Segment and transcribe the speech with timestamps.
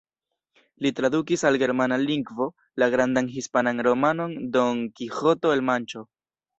[0.85, 2.49] Li tradukis al germana lingvo
[2.85, 6.09] la grandan hispanan romanon Don Kiĥoto el Manĉo.